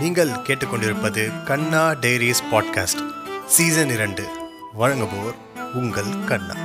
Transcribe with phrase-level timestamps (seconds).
[0.00, 3.00] நீங்கள் கேட்டுக்கொண்டிருப்பது கண்ணா டெய்ரிஸ் podcast
[3.46, 4.24] season இரண்டு.
[4.78, 5.36] வழங்குவோர்
[5.74, 6.56] உங்கள் கண்ணா.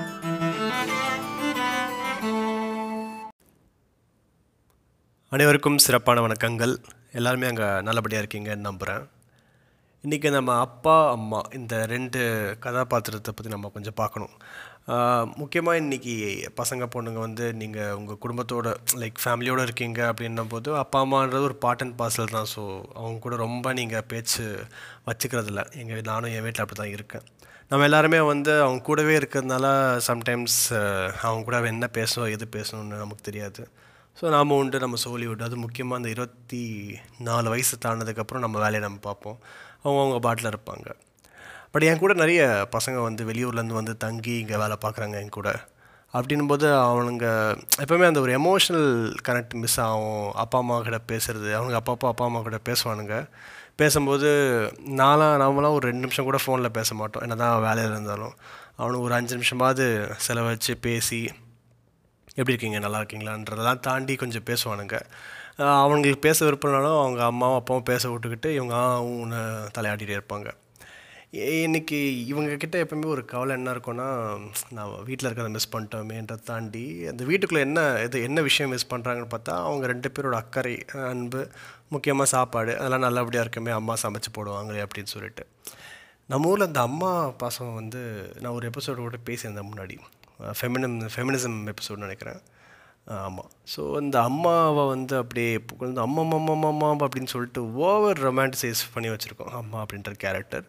[5.30, 6.76] அனைவருக்கும் சிறப்பான வணக்கங்கள்.
[7.12, 9.10] எல்லாருமே அங்கே நல்லபடியாக இருக்கீங்கன்னு நம்புகிறேன்
[10.04, 12.22] இன்றைக்கி நம்ம அப்பா அம்மா இந்த ரெண்டு
[12.60, 14.34] கதாபாத்திரத்தை பற்றி நம்ம கொஞ்சம் பார்க்கணும்.
[15.42, 16.14] முக்கியமாக இன்றைக்கி
[16.60, 18.72] பசங்க பொண்ணுங்க வந்து நீங்கள் உங்கள் குடும்பத்தோட
[19.02, 22.50] லைக் ஃபேமிலியோடு இருக்கீங்க அப்படின்னும் போது அப்பா அம்மான்றது ஒரு பார்ட் அண்ட் பார்சல் தான்.
[22.54, 22.62] ஸோ
[23.00, 24.44] அவங்க கூட ரொம்ப நீங்கள் பேச்சு
[25.10, 25.64] வச்சுக்கிறதில்ல.
[25.82, 27.24] எங்கள் நானும் என் வீட்டில் அப்படி தான் இருக்கேன்.
[27.70, 29.66] நம்ம எல்லாருமே வந்து அவங்க கூடவே இருக்கிறதுனால
[30.10, 30.60] சம்டைம்ஸ்
[31.28, 33.64] அவங்க கூட என்ன பேசணும் எது பேசணும்னு நமக்கு தெரியாது.
[34.20, 35.48] ஸோ நாம் உண்டு நம்ம சோலிவுட் உண்டு.
[35.50, 36.64] அது முக்கியமாக அந்த இருபத்தி
[37.30, 39.40] நாலு வயசு தாண்டதுக்கப்புறம் நம்ம வேலையை நம்ம பார்ப்போம்.
[39.84, 40.88] அவங்க அவங்க பாட்டில் இருப்பாங்க.
[41.74, 42.42] பட் என் கூட நிறைய
[42.76, 45.52] பசங்க வந்து வெளியூர்லேருந்து வந்து தங்கி இங்கே வேலை பார்க்குறாங்க என் கூட.
[46.14, 47.28] அப்படின்னும் போது அவனுங்க
[47.84, 48.90] எப்போவுமே அந்த ஒரு எமோஷ்னல்
[49.28, 50.28] கனெக்ட் மிஸ் ஆகும்.
[50.44, 53.16] அப்பா அம்மா கிட்ட பேசுகிறது அவனுங்க அப்பா அப்பா அப்பா அம்மா கூட பேசுவானுங்க.
[53.82, 54.30] பேசும்போது
[55.02, 57.24] நாலாம் நாமலாம் ஒரு ரெண்டு நிமிஷம் கூட ஃபோனில் பேச மாட்டோம்.
[57.26, 58.36] என்ன தான் வேலையில் இருந்தாலும்.
[58.82, 59.86] அவனுக்கு ஒரு அஞ்சு நிமிஷமாவது
[60.26, 61.22] செலவழித்து பேசி
[62.38, 62.80] எப்படி இருக்கீங்க?
[62.86, 64.98] நல்லா இருக்கீங்களான்றதெல்லாம் தாண்டி கொஞ்சம் பேசுவானுங்க.
[65.84, 68.76] அவங்களுக்கு பேச விருப்பம்னாலும் அவங்க அம்மாவும் அப்பாவும் பேச விட்டுக்கிட்டு இவங்க
[69.14, 69.40] ஊன்னு
[69.78, 70.50] தலையாட்டிகிட்டே இருப்பாங்க.
[71.42, 72.00] இன்றைக்கி
[72.32, 74.08] இவங்கக்கிட்ட எப்பவுமே ஒரு கவலை என்ன இருக்கும்னா
[74.76, 79.54] நான் வீட்டில் இருக்கிறத மிஸ் பண்ணிட்டோமேன்றதை தாண்டி அந்த வீட்டுக்குள்ளே என்ன இது என்ன விஷயம் மிஸ் பண்ணுறாங்கன்னு பார்த்தா
[79.70, 80.76] அவங்க ரெண்டு பேரோட அக்கறை
[81.12, 81.42] அன்பு
[81.94, 85.46] முக்கியமாக சாப்பாடு அதெல்லாம் நல்லபடியாக இருக்குமே அம்மா சமைச்சு போடுவாங்களே அப்படின்னு சொல்லிட்டு.
[86.34, 87.12] நம்ம ஊரில் இந்த அம்மா
[87.44, 88.04] பாசம் வந்து
[88.42, 89.98] நான் ஒரு எபிசோடு கூட பேசியிருந்தேன் முன்னாடி.
[90.60, 92.42] ஃபெமினம் ஃபெமினிசம் எபிசோடு நினைக்கிறேன்.
[93.26, 95.52] ஆமாம் ஸோ இந்த அம்மாவை வந்து அப்படியே
[96.08, 99.54] அம்மா அம்மா அம்மா அம்மா அப்படின்னு சொல்லிட்டு ஓவர் ரொமான்டிசைஸ் பண்ணி வச்சுருக்கோம்.
[99.64, 100.68] அம்மா அப்படின்ற கேரக்டர்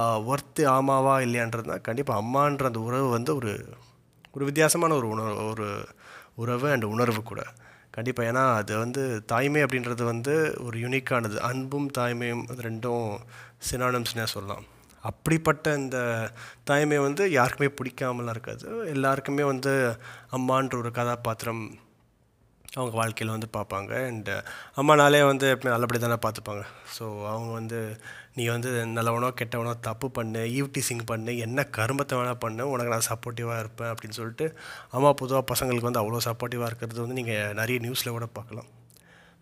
[0.00, 1.80] ஒர்த்து ஆமாவா இல்லையான்றது தான்.
[1.80, 3.52] கண்டிப்பாக அம்மான்ற அந்த உறவு வந்து ஒரு
[4.34, 5.66] ஒரு வித்தியாசமான ஒரு உணர்வு ஒரு
[6.34, 7.42] உறவு அண்ட் உணர்வு கூட.
[7.90, 10.34] கண்டிப்பாக ஏன்னா அது வந்து தாய்மை அப்படின்றது வந்து
[10.64, 13.18] ஒரு யூனிக்கானது அன்பும் தாய்மையும் அது ரெண்டும்
[13.70, 14.64] சினானம்ஸ்னே சொல்லலாம்.
[15.04, 15.98] அப்படிப்பட்ட இந்த
[16.64, 18.66] தாய்மை வந்து யாருக்குமே பிடிக்காமலாம் இருக்காது.
[18.86, 19.72] எல்லாருக்குமே வந்து
[20.32, 21.62] அம்மான்ற ஒரு கதாபாத்திரம்
[22.76, 23.92] அவங்க வாழ்க்கையில் வந்து பார்ப்பாங்க.
[24.10, 24.34] அண்டு
[24.80, 26.62] அம்மானாலே வந்து எப்பவுமே நல்லபடி தானே பார்த்துப்பாங்க.
[26.96, 27.78] ஸோ அவங்க வந்து
[28.36, 33.62] நீ வந்து நல்லவனோ கெட்டவனோ தப்பு பண்ணு ஈவ்டிசிங் பண்ணு என்ன கருமத்தை வேணால் பண்ணு உனக்கு நான் சப்போர்ட்டிவாக
[33.64, 34.46] இருப்பேன் அப்படின்னு சொல்லிட்டு
[34.96, 38.70] அம்மா பொதுவாக பசங்களுக்கு வந்து அவ்வளோ சப்போர்ட்டிவாக இருக்கிறது வந்து நீங்கள் நிறைய நியூஸில் கூட பார்க்கலாம்.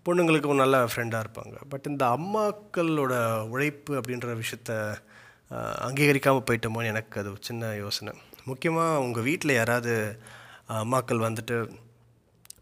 [0.06, 1.56] பொண்ணுங்களுக்கு ஒரு நல்ல ஃப்ரெண்டாக இருப்பாங்க.
[1.72, 3.14] பட் இந்த அம்மாக்களோட
[3.52, 4.72] உழைப்பு அப்படின்ற விஷயத்த
[5.86, 8.12] அங்கீகரிக்காமல் போயிட்டோமோன்னு எனக்கு அது சின்ன யோசனை.
[8.50, 9.94] முக்கியமாக உங்கள் வீட்டில் யாராவது
[10.82, 11.56] அம்மாக்கள் வந்துட்டு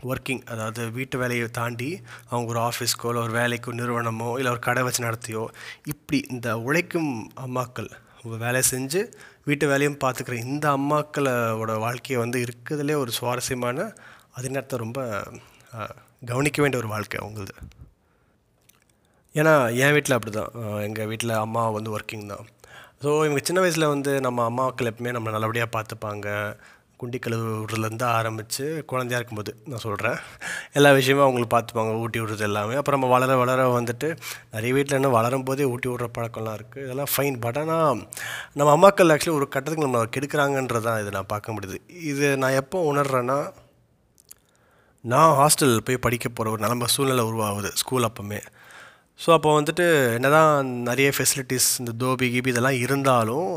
[0.03, 1.89] ஒர்க்கிங் அதாவது வீட்டு வேலையை தாண்டி
[2.31, 5.45] அவங்க ஒரு ஆஃபீஸ்க்கோ இல்லை ஒரு வேலைக்கோ நிறுவனமோ இல்லை ஒரு கடை வச்சு நடத்தியோ
[5.93, 7.11] இப்படி இந்த உழைக்கும்
[7.47, 7.91] அம்மாக்கள்
[8.45, 9.01] வேலை செஞ்சு
[9.49, 13.87] வீட்டு வேலையும் பார்த்துக்கிற இந்த அம்மாக்களோட வாழ்க்கையை வந்து இருக்கிறதுலே ஒரு சுவாரஸ்யமான
[14.37, 15.01] அதே நேரத்தை ரொம்ப
[16.31, 17.55] கவனிக்க வேண்டிய ஒரு வாழ்க்கை அவங்களது.
[19.35, 20.53] ஏன்னா என் வீட்டில் அப்படி தான்
[20.87, 22.47] எங்கள் வீட்டில் அம்மா வந்து ஒர்க்கிங் தான்.
[23.03, 26.29] ஸோ இவங்க சின்ன வயசில் வந்து நம்ம அம்மாக்கள் எப்பவுமே நம்மளை நல்லபடியாக பார்த்துப்பாங்க.
[27.01, 30.19] குண்டி கழுவுறதுலேருந்து ஆரம்பித்து குழந்தையாக இருக்கும்போது நான் சொல்கிறேன்
[30.73, 32.75] எல்லா விஷயமும் அவங்களுக்கு பார்த்துப்பாங்க ஊட்டி விடுறது எல்லாமே.
[32.75, 34.17] அப்புறம் நம்ம வளர வளர வந்துட்டு
[34.53, 38.09] நிறைய வீட்டில் என்ன வளரும் போதே ஊட்டி விடுற பழக்கம்லாம் இருக்குது இதெல்லாம் ஃபைன் பட் ஆனால்
[38.55, 41.79] நம்ம அம்மாக்கள் ஆக்சுவலி ஒரு கட்டத்துக்கு நம்ம கெடுக்கிறாங்கன்றதான் இதை நான் பார்க்க முடியுது.
[42.05, 43.53] இது நான் எப்போ உணர்றேன்னா
[45.01, 48.41] நான் ஹாஸ்டலில் போய் படிக்க போகிற ஒரு நிலம சூழ்நிலை உருவாகுது ஸ்கூல் அப்போமே.
[49.21, 53.49] ஸோ அப்போ வந்துட்டு என்ன தான் நிறைய ஃபெசிலிட்டிஸ் இந்த தோபி கீபி இதெல்லாம் இருந்தாலும்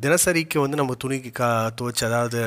[0.00, 2.40] தினசரிக்கு வந்து நம்ம துணிக்கு கா துவச்சி அதாவது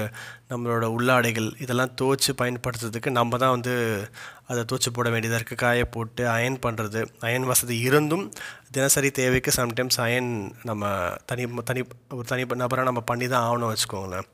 [0.49, 3.73] நம்மளோட உள்ளாடைகள் இதெல்லாம் துவச்சி பயன்படுத்துறதுக்கு நம்ம தான் வந்து
[4.47, 8.31] அதை துவச்சி போட வேண்டியதாக இருக்குது காய போட்டு அயன் பண்ணுறது அயன் வசதி இருந்தும்
[8.71, 10.31] தினசரி தேவைக்கு சம்டைம்ஸ் அயன்
[10.63, 10.93] நம்ம
[11.25, 14.27] தனி தனி ஒரு தனி நபராக நம்ம பண்ணி தான் ஆகணும் வச்சுக்கோங்களேன்.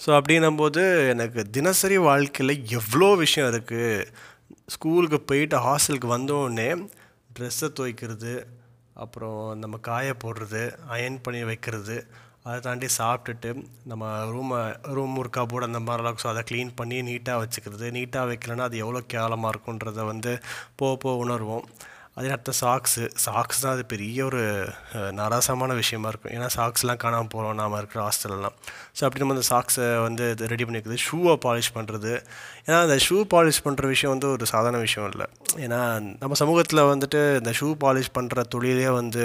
[0.00, 4.06] ஸோ அப்படின்னும்போது எனக்கு தினசரி வாழ்க்கையில் எவ்வளோ விஷயம் இருக்குது
[4.66, 6.70] ஸ்கூலுக்கு போயிட்டு ஹாஸ்டலுக்கு வந்தோடனே
[7.38, 8.32] ட்ரெஸ்ஸை துவைக்கிறது
[8.94, 11.96] அப்புறம் நம்ம காய போடுறது அயன் பண்ணி வைக்கிறது
[12.42, 13.50] அதை தாண்டி சாப்பிட்டுட்டு
[13.84, 14.04] நம்ம
[14.34, 14.58] ரூமை
[14.96, 17.86] ரூம் ஒரு கபோர்டு அந்த மாதிரிலாம் ஸோ அதை க்ளீன் பண்ணி நீட்டாக வச்சுக்கிறது.
[17.96, 20.32] நீட்டாக வைக்கலன்னா அது எவ்வளோ கேவலமாக இருக்குன்றதை வந்து
[20.76, 21.66] போக போக உணர்வோம்.
[22.18, 24.40] அதே அடுத்த சாக்ஸு சாக்ஸ் தான் அது பெரிய ஒரு
[25.12, 28.56] நராசமான விஷயமா இருக்கும் ஏன்னா சாக்ஸ்லாம் காணாமல் போகிறோம் நாம் இருக்கிற ஹாஸ்டல்லாம்
[28.96, 32.12] ஸோ அப்படி நம்ம அந்த சாக்ஸை வந்து இது ரெடி பண்ணிக்கிறது ஷூவை பாலிஷ் பண்ணுறது
[32.64, 35.28] ஏன்னா அந்த ஷூ பாலிஷ் பண்ணுற விஷயம் வந்து ஒரு சாதாரண விஷயம் இல்லை
[35.58, 35.80] ஏன்னா
[36.18, 39.24] நம்ம சமூகத்தில் வந்துட்டு இந்த ஷூ பாலிஷ் பண்ணுற தொழிலே வந்து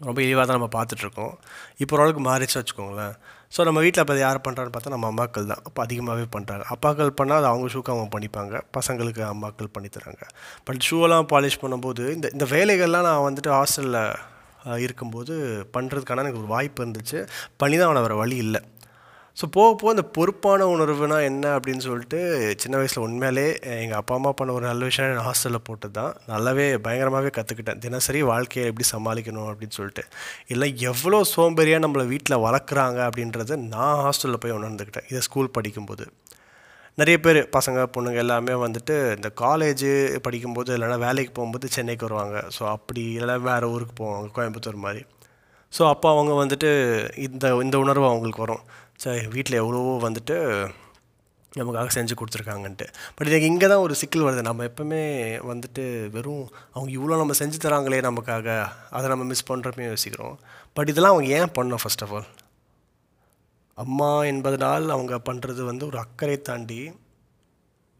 [0.00, 1.34] ரொம்ப இழிவாக தான் நம்ம பார்த்துட்ருக்கோம்
[1.78, 3.14] இப்போ ஓரளவுக்கு மாறிச்சு வச்சுக்கோங்களேன்
[3.54, 5.62] ஸோ நம்ம வீட்டில் இப்போ யார் பண்ணுறான்னு பார்த்தா நம்ம அம்மாக்கள் தான்.
[5.68, 8.54] அப்போ அதிகமாகவே பண்ணுறாங்க அப்பாக்கள் பண்ணால் அது அவங்க ஷூக்கு அவங்க பண்ணிப்பாங்க.
[8.76, 10.24] பசங்களுக்கு அம்மாக்கள் பண்ணி தராங்க.
[10.68, 14.00] பட் ஷூவெல்லாம் பாலிஷ் பண்ணும்போது இந்த இந்த வேலைகள்லாம் நான் வந்துட்டு ஹாஸ்டலில்
[14.86, 15.34] இருக்கும்போது
[15.74, 17.18] பண்ணுறதுக்கான எனக்கு ஒரு வாய்ப்பு இருந்துச்சு.
[17.62, 18.62] பண்ணி தான் அவனை வர வழி இல்லை.
[19.36, 22.18] ஸோ போக போக அந்த பொறுப்பான உணர்வுனா என்ன அப்படின்னு சொல்லிட்டு
[22.62, 23.44] சின்ன வயசில் உண்மையிலே
[23.82, 28.20] எங்கள் அப்பா அம்மா பண்ண ஒரு நல்ல விஷயம் நான் ஹாஸ்டலில் போட்டு தான் நல்லாவே பயங்கரமாகவே கற்றுக்கிட்டேன் தினசரி
[28.30, 30.04] வாழ்க்கையை எப்படி சமாளிக்கணும் அப்படின்னு சொல்லிட்டு.
[30.54, 35.08] இல்லை எவ்வளோ சோம்பேறியாக நம்மளை வீட்டில் வளர்க்குறாங்க அப்படின்றத நான் ஹாஸ்டலில் போய் உணர்ந்துக்கிட்டேன்.
[35.10, 36.06] இதை ஸ்கூல் படிக்கும்போது.
[36.98, 39.90] நிறைய பேர் பசங்க பொண்ணுங்க எல்லாமே வந்துட்டு இந்த காலேஜு
[40.28, 42.38] படிக்கும்போது இல்லைனா வேலைக்கு போகும்போது சென்னைக்கு வருவாங்க.
[42.58, 45.02] ஸோ அப்படி இல்லைனா வேறு ஊருக்கு போவாங்க கோயம்புத்தூர் மாதிரி.
[45.72, 46.68] ஸோ அப்போ அவங்க வந்துட்டு
[47.26, 48.64] இந்த இந்த உணர்வு அவங்களுக்கு வரும்.
[48.98, 50.36] சரி வீட்டில் எவ்வளவோ வந்துட்டு
[51.52, 52.86] நமக்காக செஞ்சு கொடுத்துருக்காங்கன்ட்டு.
[53.16, 54.42] பட் எனக்கு இங்கே தான் ஒரு சிக்கல் வருது.
[54.42, 55.02] நம்ம எப்போவுமே
[55.52, 58.48] வந்துட்டு வெறும் அவங்க இவ்வளோ நம்ம செஞ்சு தராங்களே நமக்காக.
[58.90, 60.36] அதை நம்ம மிஸ் பண்ணுறப்பையும் யோசிக்கிறோம்.
[60.76, 62.28] பட் இதெல்லாம் அவங்க ஏன் பண்ணோம் ஃபர்ஸ்ட் ஆஃப் ஆல்
[63.78, 66.80] அம்மா என்பதனால் அவங்க பண்ணுறது வந்து ஒரு அக்கறை தாண்டி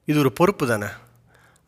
[0.08, 0.88] இது ஒரு பொறுப்பு தானே?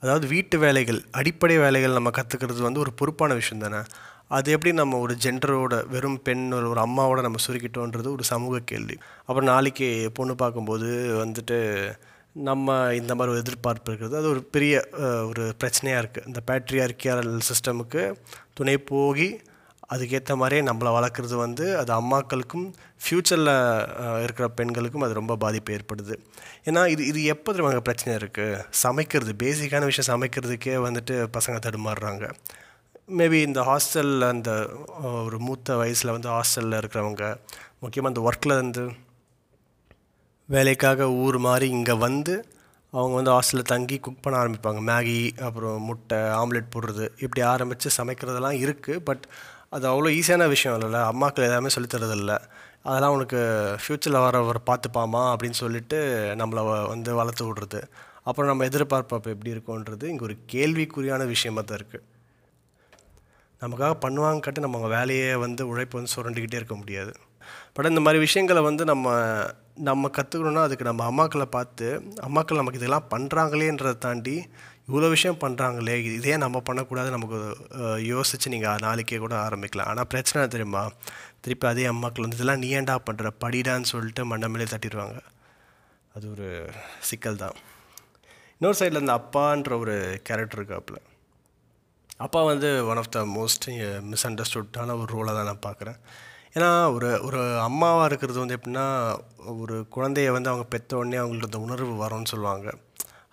[0.02, 3.80] அதாவது வீட்டு வேலைகள் அடிப்படை வேலைகள் நம்ம கற்றுக்கிறது வந்து ஒரு பொறுப்பான விஷயம் தானே?
[4.36, 8.96] அது எப்படி நம்ம ஒரு ஜென்டரோட வெறும் பெண் ஒரு ஒரு அம்மாவோட நம்ம சுருக்கிட்டோன்றது ஒரு சமூக கேள்வி.
[9.26, 9.88] அப்புறம் நாளைக்கு
[10.18, 10.88] பொண்ணு பார்க்கும்போது
[11.24, 11.58] வந்துட்டு
[12.48, 14.74] நம்ம இந்த மாதிரி ஒரு எதிர்பார்ப்பு இருக்கிறது அது ஒரு பெரிய
[15.30, 18.02] ஒரு பிரச்சனையாக இருக்குது இந்த பேட்ரியார்கியல் சிஸ்டமுக்கு
[18.54, 19.28] துணை போகி
[19.94, 22.66] அதுக்கேற்ற மாதிரியே நம்மளை வளர்க்குறது வந்து அது அம்மாக்களுக்கும்
[23.02, 23.54] ஃப்யூச்சரில்
[24.24, 26.14] இருக்கிற பெண்களுக்கும் அது ரொம்ப பாதிப்பு ஏற்படுது.
[26.68, 32.26] ஏன்னா இது இது எப்போ திரும்ப பிரச்சனை இருக்குது சமைக்கிறது பேசிக்கான விஷயம் சமைக்கிறதுக்கே வந்துட்டு பசங்க தடுமாறுறாங்க.
[33.08, 34.50] மேபி இந்த ஹாஸ்டலில் அந்த
[35.24, 37.24] ஒரு மூத்த வயசில் வந்து ஹாஸ்டலில் இருக்கிறவங்க
[37.82, 38.82] முக்கியமாக அந்த ஒர்க்கில் இருந்து
[40.48, 42.34] வேலைக்காக ஊர் மாதிரி இங்கே வந்து
[42.92, 44.80] அவங்க வந்து ஹாஸ்டலில் தங்கி குக் பண்ண ஆரம்பிப்பாங்க.
[44.90, 45.16] மேகி
[45.46, 49.24] அப்புறம் முட்டை ஆம்லெட் போடுறது இப்படி ஆரம்பித்து சமைக்கிறதெல்லாம் இருக்குது பட்
[49.76, 51.00] அது அவ்வளோ ஈஸியான விஷயம் இல்லைல்ல.
[51.12, 52.36] அம்மாக்கள் எல்லாமே சொல்லித்தரதில்ல
[52.88, 53.40] அதெல்லாம் உனக்கு
[53.82, 55.98] ஃப்யூச்சரில் வரவர் பார்த்துப்பாமா அப்படின்னு சொல்லிட்டு
[56.42, 56.62] நம்மளை
[56.92, 57.82] வந்து வளர்த்து விடுறது.
[58.28, 62.04] அப்புறம் நம்ம எதிர்பார்ப்பு அப்போ எப்படி இருக்கோன்றது இங்கே ஒரு கேள்விக்குறியான விஷயமாக தான் இருக்குது
[63.62, 67.12] நமக்காக பண்ணுவாங்க கட்டி நம்ம அவங்க வேலையை வந்து உழைப்பு வந்து சுரண்டிக்கிட்டே இருக்க முடியாது.
[67.74, 69.08] பட் இந்த மாதிரி விஷயங்களை வந்து நம்ம
[69.88, 71.86] நம்ம கற்றுக்கணுன்னா அதுக்கு நம்ம அம்மாக்களை பார்த்து
[72.26, 74.34] அம்மாக்கள் நமக்கு இதெல்லாம் பண்ணுறாங்களேன்றதை தாண்டி
[74.88, 77.38] இவ்வளோ விஷயம் பண்ணுறாங்களே இதே நம்ம பண்ணக்கூடாது நமக்கு
[78.12, 79.90] யோசித்து நீங்கள் நாளைக்கே கூட ஆரம்பிக்கலாம்.
[79.92, 80.84] ஆனால் பிரச்சனை தெரியுமா?
[81.40, 85.18] திருப்பி அதே அம்மாக்கள் வந்து இதெல்லாம் நீ ஏண்டா பண்ணுற படிடான்னு சொல்லிட்டு மண்டை தட்டிடுவாங்க.
[86.14, 86.48] அது ஒரு
[87.10, 87.56] சிக்கல் தான்.
[88.58, 89.96] இன்னொரு சைடில் இந்த அப்பான்ற ஒரு
[90.28, 90.98] கேரக்டர் இருக்காப்புல.
[92.20, 93.66] அப்பா வந்து ஒன் ஆஃப் த மோஸ்ட்
[94.10, 95.98] மிஸ் அண்டர்ஸ்டுட்டான ஒரு ரோலை தான் நான் பார்க்குறேன்.
[96.56, 98.86] ஏன்னா ஒரு ஒரு அம்மாவாக இருக்கிறது வந்து எப்படின்னா
[99.62, 102.68] ஒரு குழந்தைய வந்து அவங்க பெற்ற உடனே அவங்களுக்கு அந்த உணர்வு வரும்னு சொல்லுவாங்க.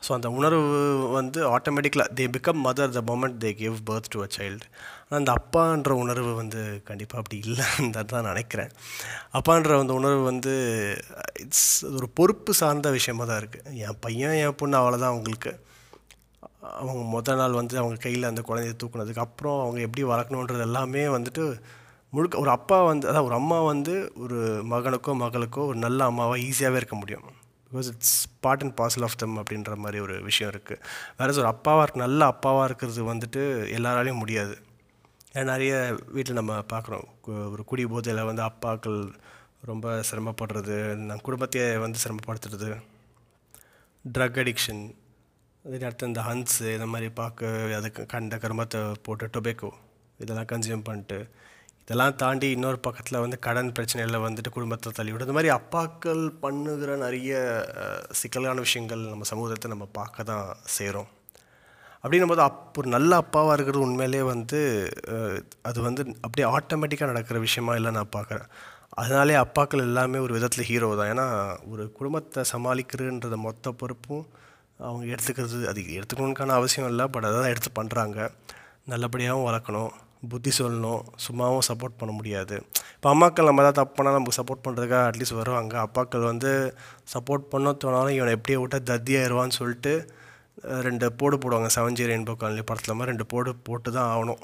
[0.05, 0.77] ஸோ அந்த உணர்வு
[1.17, 4.65] வந்து ஆட்டோமேட்டிக்கலாக they become mother the moment they give birth to a child
[5.05, 8.71] ஆனால் அந்த அப்பான்ற உணர்வு வந்து கண்டிப்பாக அப்படி இல்லைன்னு தான் நினைக்கிறேன்.
[9.37, 10.53] அப்பான்ற அந்த உணர்வு வந்து
[11.43, 11.67] இட்ஸ்
[11.97, 15.53] ஒரு பொறுப்பு சார்ந்த விஷயமா தான் இருக்குது என் பையன் என் பொண்ணு அவ்வளோதான் அவங்களுக்கு.
[16.79, 21.45] அவங்க முதல் நாள் வந்து அவங்க கையில் அந்த குழந்தைய தூக்குனதுக்கு அப்புறம் அவங்க எப்படி வளர்க்கணுன்றது எல்லாமே வந்துட்டு
[22.13, 24.37] முழுக்க ஒரு அப்பா வந்து அதாவது ஒரு அம்மா வந்து ஒரு
[24.69, 27.25] மகனுக்கோ மகளுக்கோ ஒரு நல்ல அம்மாவாக ஈஸியாகவே இருக்க முடியும்.
[27.69, 30.81] Because it's part and parcel of them அப்படின்ற மாதிரி ஒரு விஷயம் இருக்குது
[31.17, 33.41] வேறு ஒரு அப்பாவாக இருக்க நல்ல அப்பாவாக இருக்கிறது வந்துட்டு
[33.77, 34.55] எல்லாராலையும் முடியாது.
[35.33, 35.73] ஏன்னா நிறைய
[36.15, 37.07] வீட்டில் நம்ம பார்க்குறோம்
[37.53, 38.99] ஒரு குடி போதையில் வந்து அப்பாக்கள்
[39.71, 42.69] ரொம்ப சிரமப்படுறது நம்ம குடும்பத்தையே வந்து சிரமப்படுத்துறது.
[44.05, 44.83] ட்ரக் அடிக்ஷன்
[45.65, 49.69] அதே நேரத்தில் இந்த ஹன்ஸு இந்த மாதிரி பார்க்க அதுக்கு கண்ட கருமத்தை போட்டு டொபேக்கோ
[50.19, 51.17] இதெல்லாம் கன்சியூம் பண்ணிட்டு
[51.83, 57.33] இதெல்லாம் தாண்டி இன்னொரு பக்கத்தில் வந்து கடன் பிரச்சனையில் வந்துட்டு குடும்பத்தை தள்ளிவிடும் இந்த மாதிரி அப்பாக்கள் பண்ணுகிற நிறைய
[58.21, 60.45] சிக்கலான விஷயங்கள் நம்ம சமூகத்தை நம்ம பார்க்க தான்
[60.77, 61.09] செய்கிறோம்
[62.03, 64.59] அப்படின்னும் போது அப்போ ஒரு நல்ல அப்பாவாக இருக்கிறது உண்மையிலே வந்து
[65.69, 68.49] அது வந்து அப்படியே ஆட்டோமேட்டிக்காக நடக்கிற விஷயமா இல்லை நான் பார்க்குறேன்.
[69.01, 71.11] அதனாலே அப்பாக்கள் எல்லாமே ஒரு விதத்தில் ஹீரோ தான்.
[71.13, 71.27] ஏன்னா
[71.71, 74.25] ஒரு குடும்பத்தை சமாளிக்கிறதுன்றத மொத்த பொறுப்பும்
[74.83, 78.17] அவங்க எடுத்துக்கிறது அது எடுத்துக்கணுக்கான அவசியம் இல்லை பட் அதான் எடுத்து பண்ணுறாங்க
[78.91, 79.93] நல்லபடியாகவும் வளர்க்கணும்
[80.31, 82.55] புத்தி சொல்லணும் சும்மாவும் சப்போர்ட் பண்ண முடியாது.
[82.95, 85.73] இப்போ அம்மாக்கள் நம்ம ஏதாவது தப்புனா நமக்கு சப்போர்ட் பண்ணுறதுக்காக அட்லீஸ்ட் வருவாங்க.
[85.85, 86.51] அப்பாக்கள் வந்து
[87.13, 89.93] சப்போர்ட் பண்ண தோணாலும் இவனை எப்படியே விட்டா தத்தியாயிருவான்னு சொல்லிட்டு
[90.87, 91.69] ரெண்டு போடு போடுவாங்க.
[91.75, 94.41] செவன் ஜி ரெயின்போ காலனி படத்தில் மாதிரி ரெண்டு போடு போட்டு தான் ஆகணும்.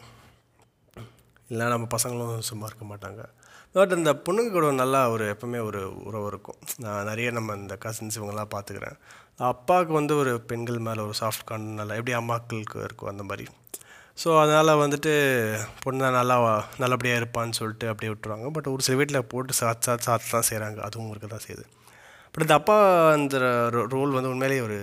[1.51, 3.21] இல்லைனா நம்ம பசங்களும் சும்மா இருக்க மாட்டாங்க.
[3.75, 6.57] பட் இந்த பொண்ணுங்க கூட நல்லா ஒரு எப்பவுமே ஒரு உறவு இருக்கும்.
[6.83, 8.97] நான் நிறைய நம்ம இந்த கசின்ஸ் இவங்கெல்லாம் பார்த்துக்கிறேன்.
[9.51, 13.45] அப்பாவுக்கு வந்து ஒரு பெண்கள் மேலே ஒரு சாஃப்ட் கான் நல்லா எப்படி அம்மாக்களுக்கு இருக்கும் அந்த மாதிரி.
[14.21, 15.11] ஸோ அதனால் வந்துட்டு
[15.83, 16.35] பொண்ணு தான் நல்லா
[16.83, 18.47] நல்லபடியாக இருப்பான்னு சொல்லிட்டு அப்படியே விட்டுருவாங்க.
[18.55, 21.65] பட் ஒரு சில வீட்டில் போட்டு சாத்து சாத்து சாத்து தான் செய்கிறாங்க அதுவும் இருக்க தான் செய்யுது.
[22.33, 22.75] பட் இந்த அப்பா
[23.17, 23.37] அந்த
[23.95, 24.79] ரோல் வந்து உண்மையிலேயே ஒரு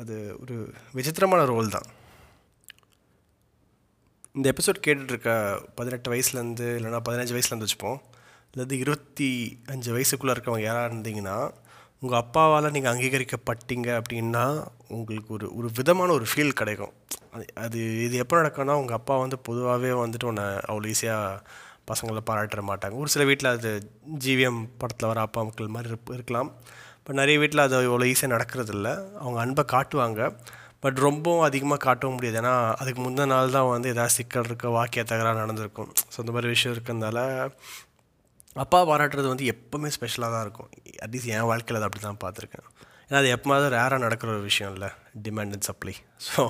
[0.00, 0.56] அது ஒரு
[0.98, 1.88] விசித்திரமான ரோல் தான்.
[4.38, 5.30] இந்த எபிசோட் கேட்டுட்ருக்க
[5.80, 8.00] பதினெட்டு வயசுலேருந்து இல்லைனா பதினஞ்சு வயசுலேருந்து வச்சுப்போம்.
[8.54, 9.28] அல்லது இருபத்தி
[9.72, 11.36] அஞ்சு வயசுக்குள்ளே இருக்கவங்க யாராக இருந்தீங்கன்னா
[12.02, 14.44] உங்கள் அப்பாவால் நீங்கள் அங்கீகரிக்கப்பட்டீங்க அப்படின்னா
[14.96, 16.92] உங்களுக்கு ஒரு ஒரு விதமான ஒரு ஃபீல் கிடைக்கும்.
[17.34, 21.38] அது அது இது எப்போ நடக்கும்னா உங்கள் அப்பா வந்து பொதுவாகவே வந்துட்டு உன்னை அவ்வளோ ஈஸியாக
[21.90, 22.96] பசங்களை பாராட்டிட மாட்டாங்க.
[23.02, 23.70] ஒரு சில வீட்டில் அது
[24.24, 26.50] ஜிவிஎம் படத்தில் வர அப்பா மக்கள் மாதிரி இருப் இருக்கலாம்.
[27.04, 28.88] பட் நிறைய வீட்டில் அது அவ்வளோ ஈஸியாக நடக்கிறதில்ல.
[29.22, 30.20] அவங்க அன்பை காட்டுவாங்க.
[30.84, 32.38] பட் ரொம்பவும் அதிகமாக காட்டவும் முடியாது.
[32.42, 35.90] ஏன்னா அதுக்கு முந்தின நாள் தான் வந்து ஏதாவது சிக்கல் இருக்க வாக்கிய தகராறு நடந்திருக்கும்.
[36.12, 37.18] ஸோ இந்த மாதிரி விஷயம் இருக்கிறதுனால
[38.56, 40.70] அப்பா பாராட்டுறது வந்து எப்போவுமே ஸ்பெஷலாக தான் இருக்கும்.
[41.04, 42.66] அட்லீஸ்ட் என் வாழ்க்கையில் அதை அப்படி தான் பார்த்துருக்கேன்.
[43.06, 44.88] ஏன்னா அது எப்போமாவது ரேராக நடக்கிற ஒரு விஷயம் இல்லை.
[45.24, 45.94] டிமாண்ட் அண்ட் சப்ளை
[46.26, 46.42] ஸோ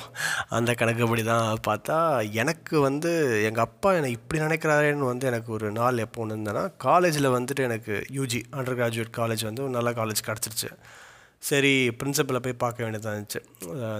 [0.57, 1.97] அந்த கணக்குப்படி தான் பார்த்தா
[2.43, 3.11] எனக்கு வந்து
[3.49, 7.95] எங்கள் அப்பா என்னை இப்படி நினைக்கிறாரேன்னு வந்து எனக்கு ஒரு நாள் எப்போ ஒன்று இருந்தேன்னா காலேஜில் வந்துட்டு எனக்கு
[8.19, 10.71] யூஜி அண்டர் கிராஜுவேட் காலேஜ் வந்து ஒரு நல்ல காலேஜ் கிடச்சிருச்சு.
[11.51, 13.41] சரி பிரின்சிபலை போய் பார்க்க வேண்டியதாக இருந்துச்சு.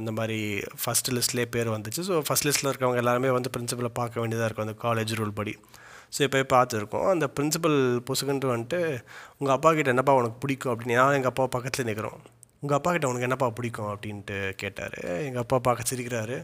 [0.03, 0.39] இந்த மாதிரி
[0.83, 2.03] ஃபஸ்ட் லிஸ்ட்லேயே பேர் வந்துச்சு.
[2.09, 4.69] ஸோ ஃபஸ்ட் லிஸ்ட்டில் இருக்கவங்க எல்லாருமே வந்து பிரின்சிபலை பார்க்க வேண்டியதாக இருக்கும்.
[4.69, 5.55] அந்த காலேஜ் ரூல் படி.
[6.17, 7.09] ஸோ போய் பார்த்துருக்கோம்.
[7.15, 7.79] அந்த பிரின்சிபல்
[8.09, 8.81] பொசுகன்ட்டு வந்துட்டு
[9.39, 10.73] உங்கள் அப்பா கிட்ட என்னப்பா உனக்கு பிடிக்கும்?
[10.73, 12.21] அப்படின்னு நான் எங்கள் அப்பா பக்கத்தில் நிற்கிறோம்
[12.63, 13.89] உங்கள் அப்பா கிட்ட உனக்கு என்னப்பா பிடிக்கும்?
[13.93, 14.99] அப்படின்ட்டு கேட்டார்.
[15.29, 16.37] எங்கள் அப்பா பார்க்க சிரிக்கிறாரு.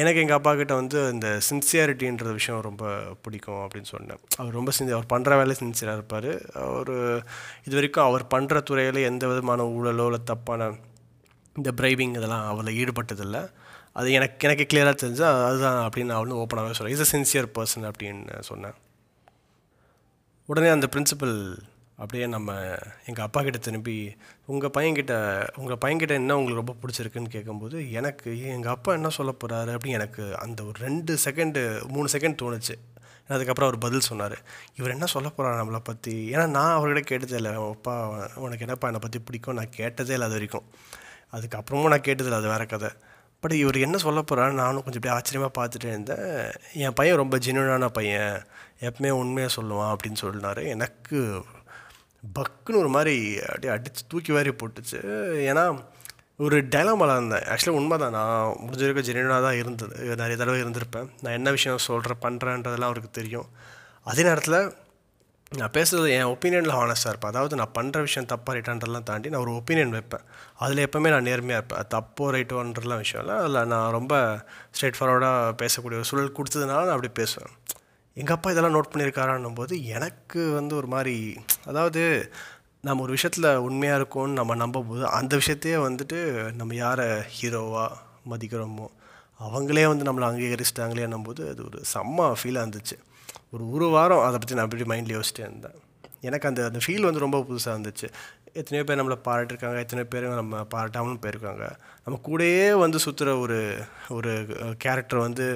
[0.00, 2.84] எனக்கு எங்கள் அப்பா கிட்ட வந்து இந்த சின்சியாரிட்டின்ற விஷயம் ரொம்ப
[3.24, 4.20] பிடிக்கும் அப்படின்னு சொன்னேன்.
[4.40, 6.30] அவர் ரொம்ப சின்சி அவர் பண்ணுற வேலை சின்சியராக இருப்பார்
[6.66, 6.92] அவர்
[7.66, 10.70] இது வரைக்கும் அவர் பண்ணுற துறையில் எந்த விதமான ஊழலோ இல்லை தப்பான
[11.56, 13.42] இந்த பிரைவிங் இதெல்லாம் அவரில் ஈடுபட்டதில்லை.
[14.00, 17.86] அது எனக்கு எனக்கு கிளியராக தெரிஞ்சு அதுதான் அப்படின்னு நான் வந்து ஓப்பனாகவே சொல்கிறேன் இஸ் அ சின்சியர் பர்சன்
[17.90, 18.76] அப்படின்னு சொன்னேன்.
[20.46, 21.36] உடனே அந்த பிரின்சிபல்
[21.96, 22.52] அப்படியே நம்ம
[23.06, 25.12] எங்கள் அப்பா கிட்ட திரும்பி உங்கள் பையன்கிட்ட
[25.56, 30.24] உங்கள் பையன்கிட்ட என்ன உங்களுக்கு ரொம்ப பிடிச்சிருக்குன்னு கேட்கும்போது எனக்கு எங்கள் அப்பா என்ன சொல்ல போகிறாரு அப்படின்னு எனக்கு
[30.38, 32.76] அந்த ஒரு ரெண்டு செகண்டு மூணு செகண்ட் தோணுச்சு.
[33.28, 34.36] அதுக்கப்புறம் அவர் பதில் சொன்னார்.
[34.76, 37.94] இவர் என்ன சொல்ல போகிறார் நம்மளை பற்றி ஏன்னா நான் அவர்கிட்ட கேட்டதே இல்லை அப்பா
[38.34, 40.66] உனக்கு என்னப்பா என்னை பற்றி பிடிக்கும் நான் கேட்டதே இல்லை அது வரைக்கும்.
[41.32, 42.40] அதுக்கப்புறமும் நான் கேட்டதில்லை.
[42.42, 42.90] அது வேறு கதை.
[43.42, 46.26] பட் இவர் என்ன சொல்ல போகிறாரு நானும் கொஞ்சம் அப்படியே ஆச்சரியமாக பார்த்துட்டே இருந்தேன்.
[46.84, 48.36] என் பையன் ரொம்ப ஜென்யூனான பையன்.
[48.88, 51.18] எப்பவுமே உண்மையாக சொல்லுவான் அப்படின்னு சொன்னார் எனக்கு
[52.38, 55.00] பக்குன்னு ஒரு மாதிரி அப்படியே அடித்து தூக்கி வாரி போட்டுச்சு.
[55.50, 55.64] ஏன்னா
[56.44, 57.46] ஒரு டைலாமாவில் இருந்தேன்.
[57.52, 59.96] ஆக்சுவலாக உண்மை தான் நான் முடிஞ்ச வரைக்கும் ஜென்யூனாக தான் இருந்தது.
[60.20, 61.08] நிறைய தடவை இருந்திருப்பேன்.
[61.22, 63.48] நான் என்ன விஷயம் சொல்கிறேன் பண்ணுறேன்றதெல்லாம் அவருக்கு தெரியும்.
[64.10, 64.60] அதே நேரத்தில்
[65.58, 67.32] நான் பேசுகிறது என் ஒப்பீனியனில் ஹானஸ்ட்டாக இருப்பேன்.
[67.32, 70.24] அதாவது நான் பண்ணுற விஷயம் தப்பாக ரைட்டான்றதெல்லாம் தாண்டி நான் ஒரு ஒப்பீனியன் வைப்பேன்.
[70.58, 71.80] அதில் எப்போவுமே நான் நேர்மையாக இருப்பேன்.
[71.80, 73.36] அது தப்போ ரைட்டோன்றலாம் விஷயம் இல்லை.
[73.36, 74.14] அதில் நான் ரொம்ப
[74.74, 77.52] ஸ்ட்ரெயிட் ஃபார்வர்டாக பேசக்கூடிய ஒரு சூழல் கொடுத்ததுனால நான் அப்படி பேசுவேன்.
[78.16, 82.02] எங்கள் அப்பா இதெல்லாம் நோட் பண்ணியிருக்காரான்னும் போது எனக்கு வந்து ஒரு மாதிரி அதாவது
[82.80, 86.18] நம்ம ஒரு விஷயத்தில் உண்மையாக இருக்கோம்னு நம்ம நம்பும்போது அந்த விஷயத்தையே வந்துட்டு
[86.52, 87.06] நம்ம யாரை
[87.36, 87.98] ஹீரோவாக
[88.30, 88.88] மதிக்கிறோமோ
[89.40, 92.96] அவங்களே வந்து நம்மளை அங்கீகரிச்சிட்டாங்களே போது அது ஒரு செம்ம ஃபீலாக இருந்துச்சு.
[93.54, 95.78] ஒரு ஒரு வாரம் அதை பற்றி நான் அப்படி மைண்டில் யோசிச்சிட்டே இருந்தேன்.
[96.28, 98.08] எனக்கு அந்த அந்த ஃபீல் வந்து ரொம்ப புதுசாக இருந்துச்சு.
[98.60, 101.64] எத்தனையோ பேர் நம்மளை பாராட்டிருக்காங்க எத்தனையோ பேர் நம்ம பாராட்டாமலும் போயிருக்காங்க.
[102.04, 103.58] நம்ம கூடயே வந்து சுற்றுற ஒரு
[104.16, 104.32] ஒரு
[104.84, 105.46] கேரக்டர் வந்து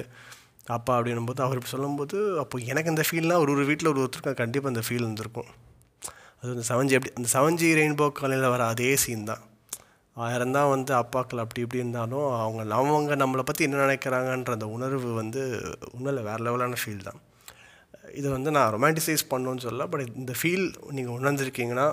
[0.77, 4.73] அப்பா அப்படின்னும் போது அவர் சொல்லும்போது அப்போ எனக்கு இந்த ஃபீல்னால் ஒரு ஒரு வீட்டில் ஒரு ஒருத்தருக்கு கண்டிப்பாக
[4.73, 5.51] அந்த ஃபீல் இருந்திருக்கும்.
[6.41, 9.43] அது அந்த சவஞ்சி எப்படி அந்த சவஞ்சி ரெயின்போ காலையில் வர அதே சீன் தான்.
[10.17, 15.09] ஆயிரம் தான் வந்து அப்பாக்கள் அப்படி இப்படி இருந்தாலும் அவங்க அவங்க நம்மளை பற்றி என்ன நினைக்கிறாங்கன்ற அந்த உணர்வு
[15.21, 15.41] வந்து
[15.95, 17.19] உண்மையில் வேறு லெவலான ஃபீல் தான்.
[18.19, 20.65] இதை வந்து நான் ரொமான்டிசைஸ் பண்ணணும்னு சொல்ல பட் இந்த ஃபீல்
[20.97, 21.87] நீங்கள் உணர்ந்துருக்கீங்கன்னா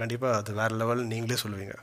[0.00, 1.76] கண்டிப்பாக அது வேறு லெவல் நீங்களே சொல்லுவீங்க.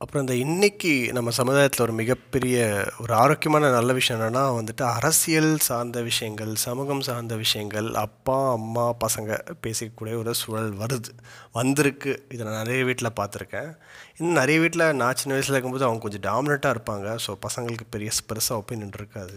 [0.00, 2.56] அப்புறம் இந்த இன்னைக்கு நம்ம சமுதாயத்தில் ஒரு மிகப்பெரிய
[3.02, 9.38] ஒரு ஆரோக்கியமான நல்ல விஷயம் என்னென்னா வந்துட்டு அரசியல் சார்ந்த விஷயங்கள் சமூகம் சார்ந்த விஷயங்கள் அப்பா அம்மா பசங்க
[9.64, 11.12] பேசிக்கக்கூடிய ஒரு சூழல் வருது
[11.58, 12.12] வந்திருக்கு.
[12.34, 13.70] இதை நான் நிறைய வீட்டில் பார்த்துருக்கேன்.
[14.18, 17.08] இன்னும் நிறைய வீட்டில் நான் சின்ன வயசில் இருக்கும்போது அவங்க கொஞ்சம் டாமினட்டாக இருப்பாங்க.
[17.26, 19.36] ஸோ பசங்களுக்கு பெரிய பெருசாக ஒப்பீனியன் இருக்காது.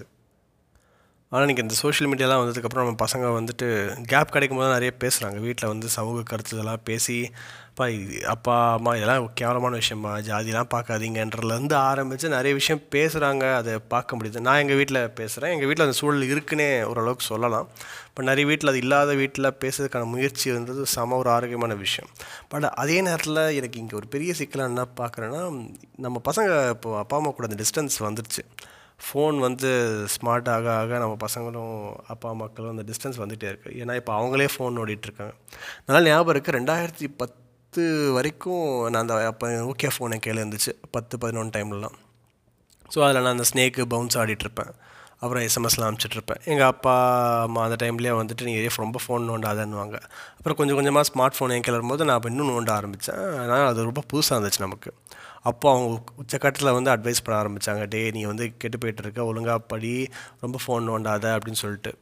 [1.32, 3.66] ஆனால் இன்றைக்கி இந்த சோஷியல் மீடியாலாம் வந்ததுக்கப்புறம் நம்ம பசங்க வந்துட்டு
[4.12, 7.18] கேப் கிடைக்கும் போது நிறைய பேசுகிறாங்க வீட்டில் வந்து சமூக கருத்து இதெல்லாம் பேசி
[7.70, 14.18] அப்பா இது அப்பா அம்மா இதெல்லாம் கேவலமான விஷயமா ஜாதிலாம் பார்க்காதீங்கன்றதுலேருந்து ஆரம்பித்து நிறைய விஷயம் பேசுகிறாங்க அதை பார்க்க
[14.18, 14.42] முடியுது.
[14.48, 17.70] நான் எங்கள் வீட்டில் பேசுகிறேன் எங்கள் வீட்டில் அந்த சூழல் இருக்குன்னே ஓரளவுக்கு சொல்லலாம்.
[18.10, 22.10] இப்போ நிறைய வீட்டில் அது இல்லாத வீட்டில் பேசுறதுக்கான முயற்சின்றது சம ஒரு ஆரோக்கியமான விஷயம்.
[22.54, 25.44] பட் அதே நேரத்தில் எனக்கு இங்கே ஒரு பெரிய சிக்கலாக என்ன பார்க்குறேன்னா
[26.08, 28.46] நம்ம பசங்க இப்போ அப்பா அம்மா கூட அந்த டிஸ்டன்ஸ் வந்துடுச்சு
[29.08, 29.70] ஃபோன் வந்து
[30.16, 31.76] ஸ்மார்ட் ஆக ஆக நம்ம பசங்களும்
[32.14, 35.34] அப்பா மக்களும் அந்த டிஸ்டன்ஸ் வந்துகிட்டே இருக்குது ஏன்னா இப்போ அவங்களே ஃபோன் ஓடிட்டுருக்காங்க.
[35.86, 37.84] அதனால் ஞாபகம் இருக்குது ரெண்டாயிரத்தி பத்து
[38.18, 40.74] வரைக்கும் நான் அந்த அப்போ ஓகே ஃபோன் என் கையில் இருந்துச்சு.
[40.98, 41.98] பத்து பதினொன்று டைம்லலாம்
[42.94, 44.72] ஸோ அதில் நான் அந்த ஸ்னேக்கு பவுன்ஸ் ஆடிட்டுருப்பேன்.
[45.24, 46.94] அப்புறம் எஸ்எம்எஸ்லாம் அனுப்பிச்சிட்ருப்பேன் எங்கள் அப்பா
[47.46, 49.98] அம்மா அந்த டைம்லேயே வந்துட்டு நீங்கள் ரொம்ப ஃபோன் நோண்டாதன்னுவாங்க.
[50.38, 54.04] அப்புறம் கொஞ்சம் கொஞ்சமாக ஸ்மார்ட் ஃபோன் என் கையில் வரும்போது நான் இன்னும் நோண்ட ஆரம்பித்தேன் அதனால் அது ரொம்ப
[54.14, 54.92] புதுசாக இருந்துச்சு நமக்கு.
[55.42, 60.08] அப்போ அவங்க உச்சக்கட்டத்தில் வந்து அட்வைஸ் பண்ண ஆரம்பித்தாங்க டே நீ வந்து கெட்டு போயிட்டுருக்க ஒழுங்காக படி
[60.40, 61.94] ரொம்ப ஃபோன் நோண்டாத அப்படின்னு சொல்லிட்டு.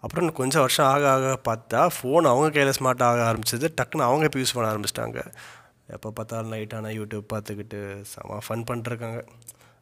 [0.00, 4.38] அப்புறம் கொஞ்சம் வருஷம் ஆக ஆக பார்த்தா ஃபோன் அவங்க கையில் ஸ்மார்ட் ஆக ஆரம்பிச்சது டக்குன்னு அவங்க இப்போ
[4.38, 5.20] யூஸ் பண்ண ஆரம்பிச்சிட்டாங்க.
[5.86, 9.20] எப்போ பார்த்தாலும் நைட்டான யூடியூப் பார்த்துக்கிட்டு செம ஃபன் பண்ணிட்டுருக்காங்க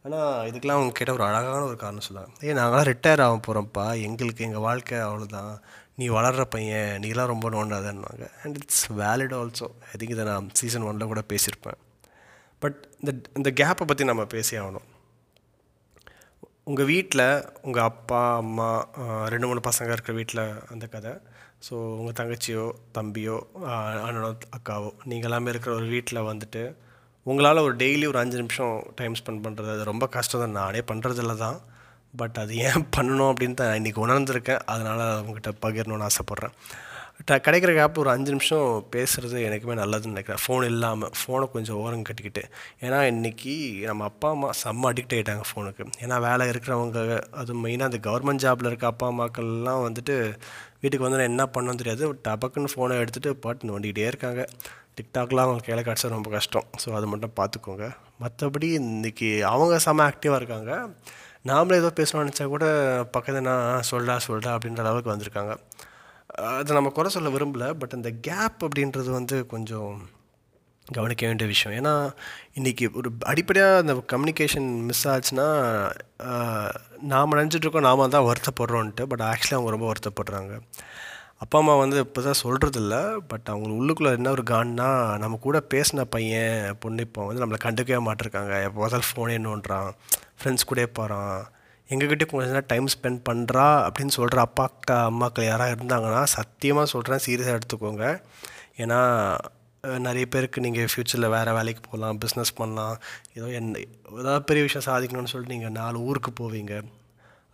[0.07, 4.45] ஆனால் இதுக்கெலாம் அவங்க கேட்ட ஒரு அழகான ஒரு காரணம் சொல்லலாம் ஏ நாங்களாம் ரிட்டையர் ஆக போகிறோம்ப்பா எங்களுக்கு
[4.45, 5.55] எங்கள் வாழ்க்கை அவ்வளோதான்
[5.95, 8.25] நீ வளர்கிற பையன் நீலாம் ரொம்ப நோண்டாதன்னுவாங்க.
[8.45, 11.79] And it's valid also I think இதை நான் சீசன் ஒனில் கூட பேசியிருப்பேன்.
[12.59, 14.89] பட் இந்த இந்த கேப்பை பற்றி நம்ம பேசி ஆகணும்.
[16.71, 17.27] உங்கள் வீட்டில்
[17.67, 18.69] உங்கள் அப்பா அம்மா
[19.33, 20.43] ரெண்டு மூணு பசங்க இருக்கிற வீட்டில்
[20.75, 21.13] அந்த கதை.
[21.67, 22.65] ஸோ உங்கள் தங்கச்சியோ
[22.97, 23.37] தம்பியோ
[24.07, 26.63] அண்ணனோ அக்காவோ நீங்கள் எல்லாமே இருக்கிற ஒரு வீட்டில் வந்துட்டு
[27.27, 30.59] உங்களால் ஒரு டெய்லி ஒரு அஞ்சு நிமிஷம் டைம் ஸ்பெண்ட் பண்ணுறது அது ரொம்ப கஷ்டம் தான்.
[30.61, 31.59] நானே பண்ணுறதில்ல தான்.
[32.21, 34.65] பட் அது ஏன் பண்ணணும் அப்படின்னு தான் இன்றைக்கி உணர்ந்திருக்கேன்.
[34.73, 36.57] அதனால் உங்ககிட்ட பகிரணும்னு ஆசைப்பட்றேன்.
[37.21, 40.41] ட கிடைக்கிற கேப் ஒரு அஞ்சு நிமிஷம் பேசுகிறது எனக்குமே நல்லதுன்னு நினைக்கிறேன்.
[40.45, 42.43] ஃபோன் இல்லாமல் ஃபோனை கொஞ்சம் ஓரம் கட்டிக்கிட்டு.
[42.85, 43.53] ஏன்னா இன்றைக்கி
[43.89, 46.99] நம்ம அப்பா அம்மா செம்ம அடிக்ட் ஆகிட்டாங்க ஃபோனுக்கு ஏன்னா வேலை இருக்கிறவங்க
[47.43, 50.17] அதுவும் மெயினாக அந்த கவர்மெண்ட் ஜாபில் இருக்க அப்பா அம்மாக்கள்லாம் வந்துட்டு
[50.83, 52.05] வீட்டுக்கு வந்து என்ன பண்ணணும் தெரியாது.
[52.29, 54.43] டபக்குன்னு ஃபோனை எடுத்துகிட்டு பாட்டு நோண்டிக்கிட்டே இருக்காங்க.
[54.99, 56.67] டிக்டாக்லாம் அவங்க கையில் கிடச்சா ரொம்ப கஷ்டம்.
[56.83, 57.87] ஸோ அது மட்டும் பார்த்துக்கோங்க
[58.25, 60.73] மற்றபடி இன்றைக்கி அவங்க செம்ம ஆக்டிவாக இருக்காங்க.
[61.51, 62.67] நாமளே ஏதோ பேசணும்னு நினச்சா கூட
[63.17, 65.55] பக்கத்தில் நான் சொல்டா சொல்டா அப்படின்ற அளவுக்கு வந்திருக்காங்க.
[66.51, 69.93] அதை நம்ம குறை சொல்ல விரும்பல பட் அந்த கேப் அப்படின்றது வந்து கொஞ்சம்
[70.87, 71.75] கவனிக்க வேண்டிய விஷயம்.
[71.81, 71.93] ஏன்னா
[72.59, 75.47] இன்றைக்கி ஒரு அடிப்படையாக அந்த கம்யூனிகேஷன் மிஸ் ஆச்சுன்னா
[77.13, 80.53] நாம் நினச்சிட்ருக்கோம் நாம தான் வருத்தப்படுறோன்ட்டு பட் ஆக்சுவலி அவங்க ரொம்ப வருத்தப்படுறாங்க.
[81.45, 82.97] அப்பா அம்மா வந்து இப்போ தான் சொல்கிறதில்ல
[83.31, 84.91] பட் அவங்க உள்ளுக்குள்ளே என்ன ஒரு கான்னா
[85.23, 88.53] நம்ம கூட பேசின பையன் பொண்ணு இப்போ வந்து நம்மளை கண்டுக்கவே மாட்டிருக்காங்க.
[88.67, 89.91] எப்போ பார்த்தாலும் ஃபோனே நோண்டுறான்
[90.39, 91.39] ஃப்ரெண்ட்ஸ் கூட போகிறான்
[91.91, 97.23] எங்ககிட்ட கொஞ்ச நேரம் டைம் ஸ்பெண்ட் பண்ணுறா அப்படின்னு சொல்கிற அப்பா அக்கா அம்மாக்கள் யாராக இருந்தாங்கன்னா சத்தியமாக சொல்கிறேன்
[97.27, 98.05] சீரியஸாக எடுத்துக்கோங்க.
[98.83, 99.01] ஏன்னா
[100.07, 102.95] நிறைய பேருக்கு நீங்கள் ஃப்யூச்சரில் வேறு வேலைக்கு போகலாம் பிஸ்னஸ் பண்ணலாம்
[103.39, 103.83] ஏதோ என்ன
[104.21, 106.75] ஏதாவது பெரிய விஷயம் சாதிக்கணும்னு சொல்லிட்டு நீங்கள் நாலு ஊருக்கு போவீங்க.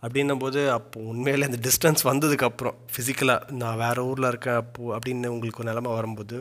[0.03, 5.61] அப்படின்னும் போது அப்போ உண்மையிலே அந்த டிஸ்டன்ஸ் வந்ததுக்கப்புறம் ஃபிசிக்கலாக நான் வேறு ஊரில் இருக்கேன் அப்போ அப்படின்னு உங்களுக்கு
[5.63, 6.37] ஒரு நிலமை வரும்போது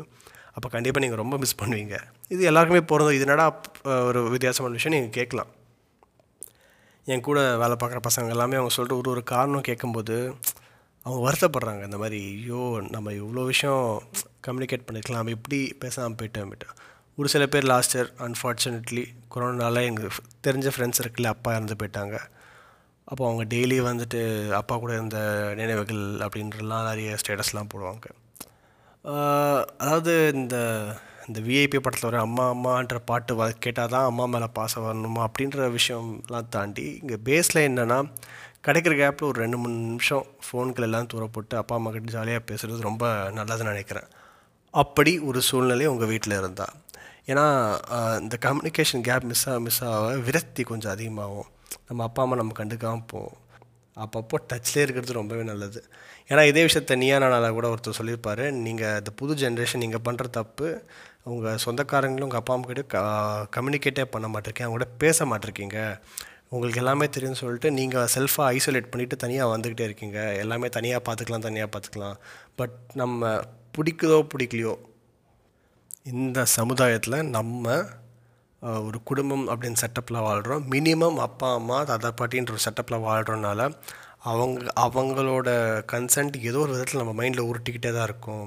[0.56, 1.96] அப்போ கண்டிப்பாக நீங்கள் ரொம்ப மிஸ் பண்ணுவீங்க.
[2.34, 3.46] இது எல்லாருக்குமே பிறந்தது இது என்னடா
[4.10, 5.50] ஒரு வித்தியாசமான விஷயம் நீங்கள் கேட்கலாம்.
[7.06, 10.16] என் கூட வேலை பார்க்குற பசங்க எல்லாமே அவங்க சொல்லிட்டு ஒரு ஒரு காரணம் கேட்கும்போது
[11.06, 11.82] அவங்க வருத்தப்படுறாங்க.
[11.84, 13.84] இந்த மாதிரி ஐயோ நம்ம இவ்வளோ விஷயம்
[14.46, 16.76] கம்யூனிகேட் பண்ணிருக்கலாம் நம்ம இப்படி பேசாமல் போயிட்டோம் போயிட்டோம்
[17.18, 19.04] ஒரு சில பேர் லாஸ்ட் இயர் அன்ஃபார்ச்சுனேட்லி
[19.34, 22.16] கொரோனால எங்கள் தெரிஞ்ச ஃப்ரெண்ட்ஸ் இருக்குல்ல அப்பா இறந்து போயிட்டாங்க.
[23.04, 25.18] அப்போ அவங்க டெய்லி வந்துட்டு அப்பா கூட இருந்த
[25.56, 28.06] நினைவுகள் அப்படின்றலாம் நிறைய ஸ்டேட்டஸ்லாம் போடுவாங்க.
[29.82, 30.56] அதாவது இந்த
[31.30, 35.66] இந்த விஐபி படத்தில் வர அம்மா அம்மான்ற பாட்டு வ கேட்டால் தான் அம்மா மேலே பாசம் வரணுமா அப்படின்ற
[35.76, 37.98] விஷயம்லாம் தாண்டி இங்கே பேஸில் என்னென்னா
[38.66, 42.88] கிடைக்கிற கேப்பில் ஒரு ரெண்டு மூணு நிமிஷம் ஃபோன்கள் எல்லாம் தூர போட்டு அப்பா அம்மா கிட்ட ஜாலியாக பேசுகிறது
[42.88, 43.04] ரொம்ப
[43.38, 44.08] நல்லதுன்னு நினைக்கிறேன்.
[44.74, 46.74] அப்படி ஒரு சூழ்நிலை உங்கள் வீட்டில் இருந்தால்
[47.30, 47.44] ஏன்னா
[48.22, 51.48] இந்த கம்யூனிகேஷன் கேப் மிஸ் ஆக மிஸ் ஆக விரக்தி கொஞ்சம் அதிகமாகும்.
[51.88, 53.36] நம்ம அப்பா அம்மா நம்ம கண்டுக்காமல் போவோம்
[53.96, 55.80] அப்பப்போ டச்லேயே இருக்கிறது ரொம்பவே நல்லது.
[56.30, 58.44] ஏன்னா இதே விஷயத்த நீயா நானால கூட ஒருத்தர் சொல்லியிருப்பாரு.
[58.66, 60.68] நீங்கள் இந்த புது ஜென்ரேஷன் நீங்கள் பண்ணுற தப்பு
[61.26, 62.98] உங்கள் சொந்தக்காரங்களும் உங்கள் அப்பா அம்மா கிட்ட க
[63.56, 65.78] கம்யூனிகேட்டே பண்ண மாட்டிருக்கீங்க அவங்க கூட பேச மாட்டிருக்கீங்க.
[66.54, 70.18] உங்களுக்கு எல்லாமே தெரியும்னு சொல்லிட்டு நீங்கள் செல்ஃபாக ஐசோலேட் பண்ணிவிட்டு தனியாக வந்துக்கிட்டே இருக்கீங்க.
[70.44, 72.16] எல்லாமே தனியாக பார்த்துக்கலாம் தனியாக பார்த்துக்கலாம்
[72.60, 73.30] பட் நம்ம
[73.76, 74.74] பிடிக்குதோ பிடிக்கலையோ
[76.12, 77.66] இந்த சமுதாயத்தில் நம்ம
[78.88, 83.60] ஒரு குடும்பம் அப்படின்னு செட்டப்பில் வாழ்கிறோம் மினிமம் அப்பா அம்மா தாத்தா பாட்டின்ற ஒரு செட்டப்பில் வாழ்கிறோனால
[84.30, 85.48] அவங்க அவங்களோட
[85.92, 88.46] கன்சென்ட் ஏதோ ஒரு விதத்தில் நம்ம மைண்டில் உருட்டிக்கிட்டே தான் இருக்கும்.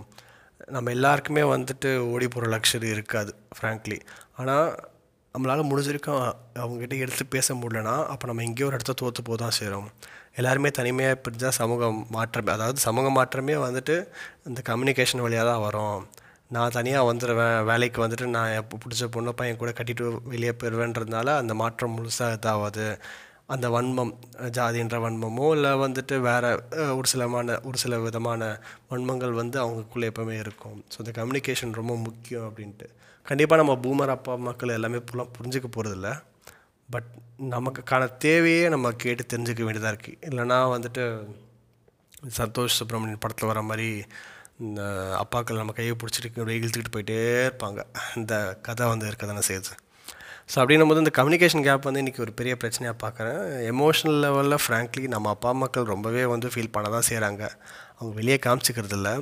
[0.67, 3.97] நம்ம எல்லாருக்குமே வந்துட்டு ஓடி போகிற லக்ஷரி இருக்காது ஃப்ராங்க்லி
[4.37, 4.67] ஆனால்
[5.35, 6.21] நம்மளால் முடிஞ்சிருக்கோம்
[6.61, 9.87] அவங்ககிட்ட எடுத்து பேச முடியலனா அப்போ நம்ம எங்கேயோ ஒரு இடத்த தோற்று போக தான் செய்கிறோம்
[10.39, 13.95] எல்லாருமே தனிமையாக பிரிஞ்சால் சமூக மாற்றமே அதாவது சமூக மாற்றமே வந்துட்டு
[14.49, 15.99] இந்த கம்யூனிகேஷன் வழியாக தான் வரும்.
[16.51, 21.53] நான் தனியாக வந்துடுவேன் வேலைக்கு வந்துட்டு நான் எப்போ பிடிச்ச பொண்ணை பையன் கூட கட்டிட்டு வெளியே போயிடுவேன்றதுனால அந்த
[21.61, 22.87] மாற்றம் முழுசாக இதாகாது.
[23.49, 24.11] அந்த வன்மம்
[24.57, 26.49] ஜாதின்ற வன்மமோ இல்லை வந்துட்டு வேறு
[26.97, 28.41] ஒரு சிலமான ஒரு சில விதமான
[28.91, 30.77] வன்மங்கள் வந்து அவங்களுக்குள்ளே எப்போவுமே இருக்கும்.
[30.93, 32.87] ஸோ இந்த கம்யூனிகேஷன் ரொம்ப முக்கியம் அப்படின்ட்டு.
[33.27, 36.09] கண்டிப்பாக நம்ம பூமர் அப்பா மக்கள் எல்லாமே புலாம் புரிஞ்சுக்க போகிறதில்ல
[36.89, 37.09] பட்
[37.53, 41.03] நமக்குக்கான தேவையே நம்ம கேட்டு தெரிஞ்சுக்க வேண்டியதாக இருக்குது இல்லைனா வந்துட்டு
[42.39, 43.87] சந்தோஷ் சுப்ரமணியன் படத்தில் வர மாதிரி
[44.65, 44.81] இந்த
[45.21, 47.81] அப்பாக்கள் நம்ம கையை பிடிச்சிட்டு இழுத்துக்கிட்டு போயிட்டே இருப்பாங்க.
[48.19, 48.33] இந்த
[48.67, 49.73] கதை வந்து இருக்க தானே செய்யுது.
[50.49, 53.39] ஸோ அப்படின்னும் போது இந்த கம்யூனிகேஷன் கேப் வந்து இன்றைக்கி ஒரு பெரிய பிரச்சனையாக பார்க்குறேன்.
[53.71, 57.43] எமோஷனல் லெவலில் ஃப்ராங்க்லி நம்ம அப்பா மக்கள் ரொம்பவே வந்து ஃபீல் பண்ண தான் செய்கிறாங்க
[57.97, 59.13] அவங்க வெளியே காமிச்சிக்கிறது இல்லை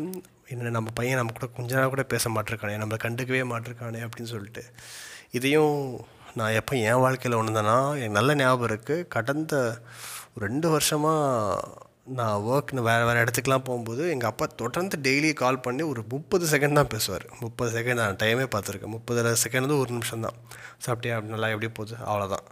[0.54, 4.64] என்ன நம்ம பையன் நம்ம கூட கொஞ்ச நேரம் கூட பேச மாட்டிருக்கானே நம்மளை கண்டுக்கவே மாட்டிருக்கானே அப்படின்னு சொல்லிட்டு.
[5.38, 5.78] இதையும்
[6.40, 9.56] நான் எப்போ என் வாழ்க்கையில் ஒன்று தானா எனக்கு நல்ல ஞாபகம் இருக்குது கடந்த
[10.46, 16.04] ரெண்டு வருஷமாக நான் ஒர்க்னு வேறு வேறு இடத்துக்குலாம் போகும்போது எங்கள் அப்பா தொடர்ந்து டெய்லி கால் பண்ணி ஒரு
[16.10, 17.30] முப்பது செகண்ட் தான் பேசுவார்.
[17.40, 18.86] முப்பது செகண்ட் நான் டைமே பார்த்துருக்கேன்.
[18.86, 20.34] முப்பது செகண்ட் வந்து ஒரு நிமிஷம் தான்.
[20.86, 21.96] சாப்பிட்டியா அப்படி நல்லா எப்படி போகுது.
[22.06, 22.46] அவ்வளோதான்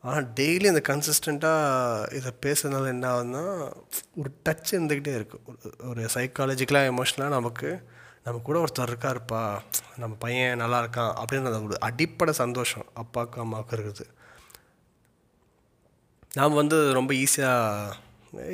[0.00, 3.72] ஆனால் டெய்லி அந்த கன்சிஸ்டண்ட்டாக இதை பேசுறதுனால என்ன ஆகுதுன்னா
[4.16, 7.88] ஒரு டச் இருந்துக்கிட்டே இருக்கும் ஒரு- சைக்காலஜிக்கலாக எமோஷனலாக நமக்கு
[8.24, 9.58] நம்ம கூட ஒருத்தர் இருக்கா இருப்பா
[9.96, 14.06] நம்ம பையன் நல்லா இருக்கான் அப்படின்னு ஒரு அடிப்படை சந்தோஷம் அப்பாவுக்கு அம்மாவுக்கு இருக்குது.
[16.32, 17.92] நாம் வந்து ரொம்ப ஈஸியாக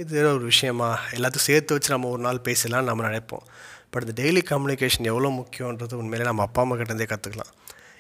[0.01, 0.99] இது ஏதோ ஒரு விஷயமா?
[1.17, 3.45] எல்லாத்தையும் சேர்த்து வச்சு நம்ம ஒரு நாள் பேசலாம்னு நம்ம நினைப்போம்.
[3.91, 7.53] பட் இந்த டெய்லி கம்யூனிகேஷன் எவ்வளோ முக்கியன்றது உண்மையிலே நம்ம அப்பா அம்மா கிட்டேருந்தே கற்றுக்கலாம்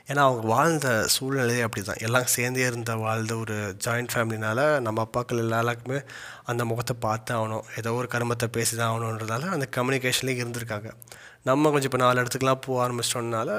[0.08, 5.42] ஏன்னா அவங்க வாழ்ந்த சூழ்நிலையே அப்படி தான் எல்லாம் சேர்ந்தே இருந்த வாழ்ந்த ஒரு ஜாயிண்ட் ஃபேமிலினால் நம்ம அப்பாக்கள்
[5.44, 5.98] எல்லாருக்குமே
[6.44, 7.64] அந்த முகத்தை பார்த்து ஆகணும்.
[7.78, 10.90] ஏதோ ஒரு கருமத்தை பேசி தான் ஆகணுன்றதால அந்த கம்யூனிகேஷன்லேயே இருந்திருக்காங்க.
[11.44, 13.50] நம்ம கொஞ்சம் இப்போ நாலு இடத்துக்குலாம் போக ஆரம்பிச்சிட்டோம்னால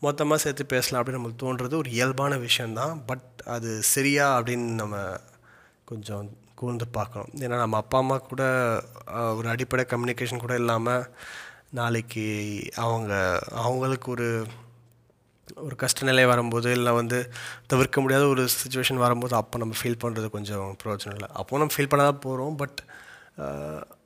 [0.00, 4.96] மொத்தமாக சேர்த்து பேசலாம் அப்படின்னு நம்மளுக்கு தோன்றது ஒரு இயல்பான விஷயந்தான் பட் அது சரியா அப்படின்னு நம்ம
[5.84, 7.30] கொஞ்சம் கூர்ந்து பார்க்கணும்.
[7.44, 8.42] ஏன்னா நம்ம அப்பா அம்மா கூட
[9.38, 11.08] ஒரு அடிப்படை கம்யூனிகேஷன் கூட இல்லாமல்
[11.78, 12.26] நாளைக்கு
[12.86, 13.12] அவங்க
[13.64, 14.28] அவங்களுக்கு ஒரு
[15.64, 17.18] ஒரு கஷ்ட நிலை வரும்போது இல்லை வந்து
[17.70, 21.28] தவிர்க்க முடியாத ஒரு சுச்சுவேஷன் வரும்போது அப்போ நம்ம ஃபீல் பண்ணுறது கொஞ்சம் பிரயோஜனம் இல்லை.
[21.40, 22.80] அப்போ நம்ம ஃபீல் பண்ண தான் போகிறோம் பட்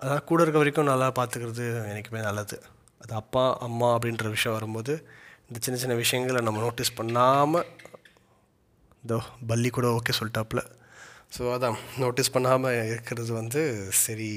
[0.02, 2.56] அதான் கூட இருக்க வரைக்கும் நல்லா பார்த்துக்கிறது எனக்குமே நல்லது.
[3.02, 4.94] அது அப்பா அம்மா அப்படின்ற விஷயம் வரும்போது
[5.48, 7.68] இந்த சின்ன சின்ன விஷயங்களை நம்ம நோட்டீஸ் பண்ணாமல்
[9.04, 9.18] இதோ
[9.50, 10.62] பள்ளி கூட ஓகே சொல்லிட்டாப்புல.
[11.36, 11.76] ஸோ அதான்.
[12.02, 13.60] நோட்டீஸ் பண்ணாமல் இருக்கிறது வந்து
[14.02, 14.28] சரி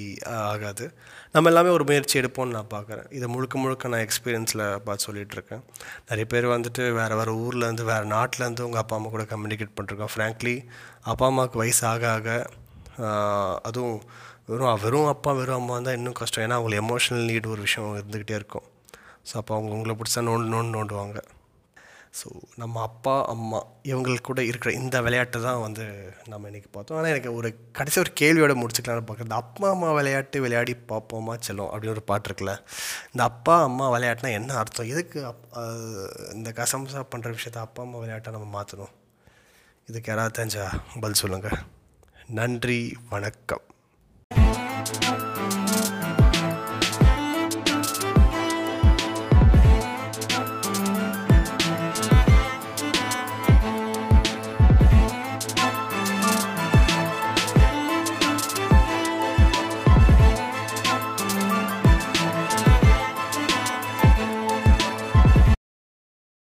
[0.50, 0.86] ஆகாது.
[1.34, 3.08] நம்ம எல்லாமே ஒரு முயற்சி எடுப்போம்னு நான் பார்க்குறேன்.
[3.18, 5.64] இதை முழுக்க முழுக்க நான் எக்ஸ்பீரியன்ஸில் பார்த்து சொல்லிகிட்ருக்கேன்
[6.10, 10.14] நிறைய பேர் வந்துட்டு வேறு வேறு ஊர்லேருந்து வேறு நாட்டிலேருந்து உங்கள் அப்பா அம்மா கூட கம்யூனிகேட் பண்ணிருக்கோம்.
[10.16, 10.56] ஃப்ராங்க்லி
[11.12, 12.30] அப்பா அம்மாவுக்கு வயசு ஆக ஆக
[13.70, 14.00] அதுவும்
[14.52, 16.44] வெறும் வெறும் அப்பா வெறும் அம்மா தான் இன்னும் கஷ்டம்.
[16.46, 18.68] ஏன்னா அவங்களுக்கு எமோஷனல் நீட் ஒரு விஷயம் இருந்துக்கிட்டே இருக்கும்.
[19.30, 21.20] ஸோ அப்போ அவங்க உங்களை பிடிச்சா நோண்டு நோண்டு நோண்டுவாங்க.
[22.20, 22.30] ஸோ
[22.62, 25.86] நம்ம அப்பா அம்மா இவங்களுக்கு கூட இருக்கிற இந்த விளையாட்டு தான் வந்து
[26.32, 26.98] நம்ம இன்றைக்கி பார்த்தோம்.
[26.98, 31.96] ஆனால் எனக்கு ஒரு கடைசி ஒரு கேள்வியோட முடிச்சுக்கலாம்னு பார்க்குறது அப்பா அம்மா விளையாட்டு விளையாடி பார்ப்போமா செல்லும் அப்படின்னு
[31.98, 32.56] ஒரு பாட்டு இருக்குல்ல.
[33.14, 34.92] இந்த அப்பா அம்மா விளையாட்டுனா என்ன அர்த்தம்?
[34.94, 35.46] எதுக்கு அப்
[36.38, 38.94] இந்த கசம்சா பண்ணுற விஷயத்த அப்பா அம்மா விளையாட்டை நம்ம மாற்றணும்
[39.90, 40.66] இதுக்கு யாராவது தெரிஞ்சா
[41.02, 41.60] பதில் சொல்லுங்கள்
[42.40, 42.82] நன்றி
[43.14, 43.66] வணக்கம்.